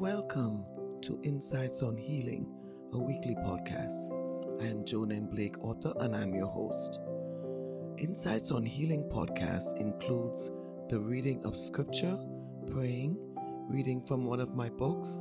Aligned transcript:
Welcome 0.00 0.64
to 1.02 1.20
Insights 1.24 1.82
on 1.82 1.94
Healing, 1.94 2.50
a 2.94 2.98
weekly 2.98 3.34
podcast. 3.34 4.10
I 4.58 4.64
am 4.64 4.82
Joan 4.86 5.12
M. 5.12 5.26
Blake, 5.26 5.62
author, 5.62 5.92
and 6.00 6.16
I'm 6.16 6.32
your 6.32 6.46
host. 6.46 7.00
Insights 7.98 8.50
on 8.50 8.64
Healing 8.64 9.04
podcast 9.12 9.78
includes 9.78 10.52
the 10.88 10.98
reading 10.98 11.44
of 11.44 11.54
scripture, 11.54 12.18
praying, 12.66 13.18
reading 13.68 14.00
from 14.06 14.24
one 14.24 14.40
of 14.40 14.54
my 14.54 14.70
books, 14.70 15.20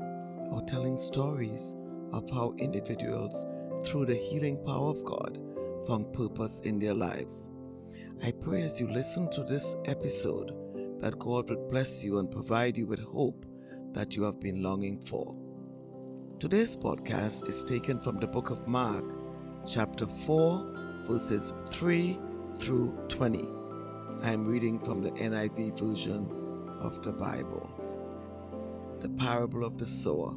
or 0.49 0.63
telling 0.65 0.97
stories 0.97 1.75
of 2.13 2.29
how 2.29 2.55
individuals, 2.57 3.45
through 3.85 4.05
the 4.05 4.15
healing 4.15 4.63
power 4.63 4.91
of 4.91 5.03
God, 5.03 5.39
found 5.87 6.13
purpose 6.13 6.61
in 6.61 6.79
their 6.79 6.93
lives. 6.93 7.49
I 8.23 8.31
pray 8.31 8.61
as 8.61 8.79
you 8.79 8.87
listen 8.87 9.29
to 9.31 9.43
this 9.43 9.75
episode 9.83 10.53
that 11.01 11.19
God 11.19 11.49
would 11.49 11.67
bless 11.67 12.01
you 12.01 12.19
and 12.19 12.31
provide 12.31 12.77
you 12.77 12.87
with 12.87 13.03
hope 13.03 13.45
that 13.93 14.15
you 14.15 14.23
have 14.23 14.39
been 14.39 14.61
longing 14.61 14.99
for. 14.99 15.35
Today's 16.39 16.77
podcast 16.77 17.47
is 17.49 17.63
taken 17.63 17.99
from 17.99 18.17
the 18.19 18.27
book 18.27 18.49
of 18.49 18.67
Mark, 18.67 19.03
chapter 19.67 20.07
4, 20.07 21.01
verses 21.03 21.53
3 21.71 22.19
through 22.59 22.97
20. 23.09 23.47
I 24.21 24.31
am 24.31 24.45
reading 24.45 24.79
from 24.79 25.01
the 25.01 25.11
NIV 25.11 25.79
version 25.79 26.29
of 26.79 27.01
the 27.03 27.11
Bible. 27.11 27.69
The 28.99 29.09
parable 29.09 29.65
of 29.65 29.77
the 29.77 29.85
sower. 29.85 30.35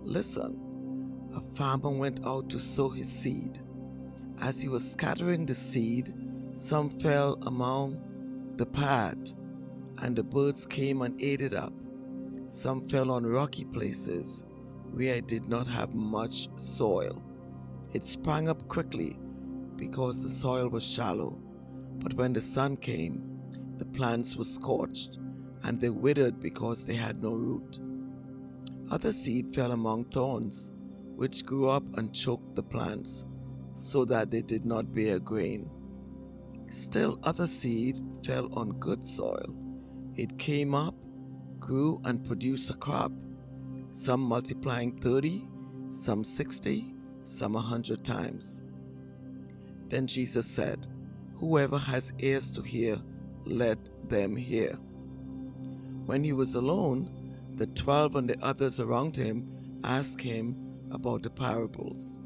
Listen, 0.00 1.30
a 1.34 1.40
farmer 1.54 1.90
went 1.90 2.24
out 2.24 2.48
to 2.50 2.60
sow 2.60 2.88
his 2.88 3.10
seed. 3.10 3.60
As 4.40 4.60
he 4.60 4.68
was 4.68 4.90
scattering 4.90 5.44
the 5.44 5.54
seed, 5.54 6.14
some 6.52 6.88
fell 6.88 7.38
among 7.42 8.54
the 8.56 8.66
path, 8.66 9.34
and 9.98 10.16
the 10.16 10.22
birds 10.22 10.66
came 10.66 11.02
and 11.02 11.20
ate 11.20 11.40
it 11.40 11.52
up. 11.52 11.72
Some 12.50 12.88
fell 12.88 13.12
on 13.12 13.24
rocky 13.24 13.62
places 13.64 14.44
where 14.90 15.14
it 15.14 15.28
did 15.28 15.48
not 15.48 15.68
have 15.68 15.94
much 15.94 16.48
soil. 16.56 17.22
It 17.92 18.02
sprang 18.02 18.48
up 18.48 18.66
quickly 18.66 19.20
because 19.76 20.20
the 20.20 20.28
soil 20.28 20.68
was 20.68 20.84
shallow. 20.84 21.38
But 22.00 22.14
when 22.14 22.32
the 22.32 22.40
sun 22.40 22.76
came, 22.76 23.22
the 23.76 23.84
plants 23.84 24.34
were 24.34 24.42
scorched 24.42 25.18
and 25.62 25.80
they 25.80 25.90
withered 25.90 26.40
because 26.40 26.84
they 26.84 26.96
had 26.96 27.22
no 27.22 27.34
root. 27.34 27.78
Other 28.90 29.12
seed 29.12 29.54
fell 29.54 29.70
among 29.70 30.06
thorns, 30.06 30.72
which 31.14 31.46
grew 31.46 31.68
up 31.68 31.84
and 31.98 32.12
choked 32.12 32.56
the 32.56 32.64
plants, 32.64 33.26
so 33.74 34.04
that 34.06 34.32
they 34.32 34.42
did 34.42 34.64
not 34.64 34.92
bear 34.92 35.20
grain. 35.20 35.70
Still, 36.68 37.20
other 37.22 37.46
seed 37.46 38.02
fell 38.26 38.52
on 38.54 38.80
good 38.80 39.04
soil. 39.04 39.54
It 40.16 40.36
came 40.36 40.74
up 40.74 40.96
grew 41.70 42.00
and 42.04 42.26
produced 42.26 42.68
a 42.68 42.74
crop, 42.74 43.12
some 43.92 44.20
multiplying 44.20 44.90
30, 44.90 45.48
some 45.88 46.24
60, 46.24 46.92
some 47.22 47.54
a 47.54 47.60
100 47.60 48.04
times. 48.04 48.60
Then 49.88 50.08
Jesus 50.08 50.48
said, 50.48 50.88
Whoever 51.36 51.78
has 51.78 52.12
ears 52.18 52.50
to 52.56 52.62
hear, 52.62 52.98
let 53.44 53.78
them 54.08 54.34
hear. 54.34 54.72
When 56.06 56.24
he 56.24 56.32
was 56.32 56.56
alone, 56.56 57.08
the 57.54 57.68
twelve 57.68 58.16
and 58.16 58.28
the 58.28 58.44
others 58.44 58.80
around 58.80 59.16
him 59.16 59.48
asked 59.84 60.22
him 60.22 60.56
about 60.90 61.22
the 61.22 61.30
parables. 61.30 62.18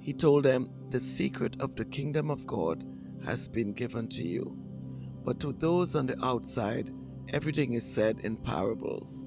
He 0.00 0.12
told 0.12 0.44
them, 0.44 0.70
The 0.90 0.98
secret 0.98 1.54
of 1.60 1.76
the 1.76 1.84
kingdom 1.84 2.32
of 2.32 2.48
God 2.48 2.84
has 3.24 3.46
been 3.46 3.72
given 3.74 4.08
to 4.08 4.26
you, 4.26 4.58
but 5.24 5.38
to 5.38 5.52
those 5.52 5.94
on 5.94 6.08
the 6.08 6.24
outside, 6.24 6.90
everything 7.28 7.72
is 7.72 7.84
said 7.84 8.20
in 8.20 8.36
parables, 8.36 9.26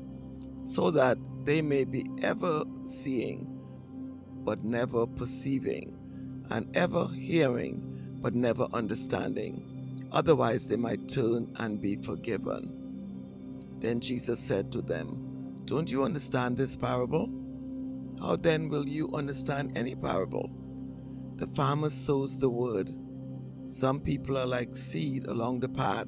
so 0.64 0.92
that 0.92 1.18
they 1.46 1.62
may 1.62 1.84
be 1.84 2.06
ever 2.22 2.64
seeing 2.86 3.54
but 4.44 4.64
never 4.64 5.06
perceiving, 5.06 5.98
and 6.50 6.76
ever 6.76 7.08
hearing 7.08 8.18
but 8.22 8.34
never 8.34 8.68
understanding. 8.74 10.08
Otherwise, 10.12 10.70
they 10.70 10.78
might 10.78 11.10
turn 11.10 11.54
and 11.58 11.82
be 11.82 11.98
forgiven. 11.98 12.72
Then 13.80 14.00
Jesus 14.00 14.40
said 14.40 14.72
to 14.72 14.82
them, 14.82 15.62
Don't 15.66 15.92
you 15.92 16.04
understand 16.04 16.58
this 16.58 16.78
parable? 16.78 17.30
How 18.20 18.36
then 18.38 18.70
will 18.70 18.88
you 18.88 19.10
understand 19.14 19.78
any 19.78 19.96
parable? 19.96 20.50
The 21.36 21.48
farmer 21.48 21.90
sows 21.90 22.40
the 22.40 22.50
word. 22.50 22.90
Some 23.66 24.00
people 24.00 24.38
are 24.38 24.48
like 24.48 24.76
seed 24.76 25.26
along 25.26 25.60
the 25.60 25.70
path 25.70 26.08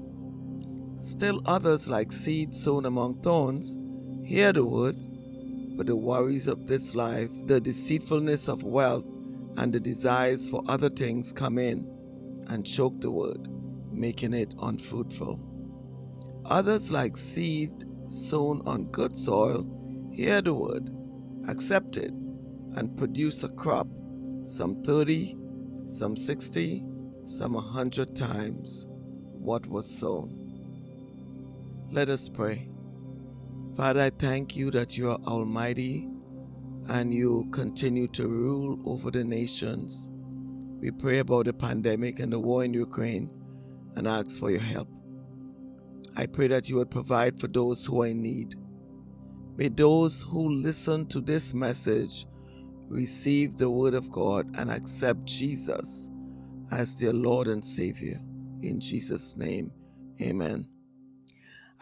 Still 1.01 1.41
others, 1.47 1.89
like 1.89 2.11
seed 2.11 2.53
sown 2.53 2.85
among 2.85 3.21
thorns, 3.23 3.75
hear 4.23 4.53
the 4.53 4.63
word, 4.63 4.95
but 5.75 5.87
the 5.87 5.95
worries 5.95 6.47
of 6.47 6.67
this 6.67 6.93
life, 6.93 7.31
the 7.47 7.59
deceitfulness 7.59 8.47
of 8.47 8.61
wealth, 8.61 9.05
and 9.57 9.73
the 9.73 9.79
desires 9.79 10.47
for 10.47 10.61
other 10.67 10.91
things 10.91 11.33
come 11.33 11.57
in 11.57 11.87
and 12.49 12.67
choke 12.67 13.01
the 13.01 13.09
word, 13.09 13.47
making 13.91 14.33
it 14.33 14.53
unfruitful. 14.61 15.39
Others, 16.45 16.91
like 16.91 17.17
seed 17.17 17.71
sown 18.07 18.61
on 18.67 18.91
good 18.91 19.17
soil, 19.17 19.65
hear 20.13 20.39
the 20.39 20.53
word, 20.53 20.91
accept 21.47 21.97
it, 21.97 22.11
and 22.75 22.95
produce 22.95 23.43
a 23.43 23.49
crop, 23.49 23.87
some 24.43 24.83
30, 24.83 25.35
some 25.87 26.15
60, 26.15 26.85
some 27.23 27.55
a 27.55 27.57
100 27.57 28.15
times 28.15 28.85
what 28.87 29.65
was 29.65 29.89
sown. 29.89 30.40
Let 31.91 32.07
us 32.07 32.29
pray. 32.29 32.69
Father, 33.75 34.03
I 34.03 34.11
thank 34.11 34.55
you 34.55 34.71
that 34.71 34.97
you 34.97 35.11
are 35.11 35.19
almighty 35.27 36.07
and 36.87 37.13
you 37.13 37.49
continue 37.51 38.07
to 38.09 38.29
rule 38.29 38.79
over 38.85 39.11
the 39.11 39.25
nations. 39.25 40.09
We 40.79 40.91
pray 40.91 41.19
about 41.19 41.47
the 41.47 41.53
pandemic 41.53 42.19
and 42.19 42.31
the 42.31 42.39
war 42.39 42.63
in 42.63 42.73
Ukraine 42.73 43.29
and 43.97 44.07
ask 44.07 44.39
for 44.39 44.49
your 44.49 44.61
help. 44.61 44.87
I 46.15 46.27
pray 46.27 46.47
that 46.47 46.69
you 46.69 46.77
would 46.77 46.89
provide 46.89 47.37
for 47.37 47.47
those 47.47 47.85
who 47.85 48.03
are 48.03 48.07
in 48.07 48.21
need. 48.21 48.55
May 49.57 49.67
those 49.67 50.21
who 50.21 50.47
listen 50.49 51.07
to 51.07 51.19
this 51.19 51.53
message 51.53 52.25
receive 52.87 53.57
the 53.57 53.69
word 53.69 53.95
of 53.95 54.09
God 54.09 54.55
and 54.57 54.71
accept 54.71 55.25
Jesus 55.25 56.09
as 56.71 56.97
their 56.97 57.13
Lord 57.13 57.47
and 57.47 57.63
Savior. 57.63 58.21
In 58.61 58.79
Jesus' 58.79 59.35
name, 59.35 59.73
amen. 60.21 60.70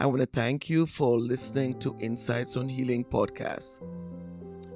I 0.01 0.05
want 0.05 0.21
to 0.21 0.25
thank 0.25 0.69
you 0.69 0.85
for 0.85 1.19
listening 1.19 1.77
to 1.79 1.93
Insights 1.99 2.55
on 2.55 2.69
Healing 2.69 3.03
podcast. 3.03 3.81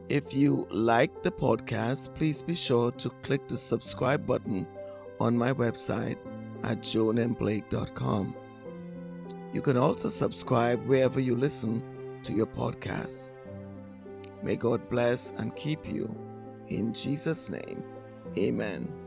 If 0.09 0.34
you 0.34 0.67
like 0.69 1.23
the 1.23 1.31
podcast, 1.31 2.13
please 2.13 2.41
be 2.41 2.56
sure 2.56 2.91
to 2.91 3.09
click 3.22 3.47
the 3.47 3.56
subscribe 3.56 4.28
button 4.28 4.67
on 5.22 5.38
my 5.38 5.53
website 5.53 6.17
at 6.63 6.79
joanmblake.com. 6.79 8.35
You 9.53 9.61
can 9.61 9.78
also 9.78 10.09
subscribe 10.09 10.85
wherever 10.88 11.22
you 11.22 11.38
listen 11.38 11.81
to 12.23 12.34
your 12.34 12.47
podcast. 12.47 13.31
May 14.41 14.57
God 14.57 14.90
bless 14.90 15.31
and 15.31 15.55
keep 15.55 15.88
you. 15.88 16.13
In 16.67 16.93
Jesus' 16.93 17.49
name, 17.49 17.81
amen. 18.37 19.03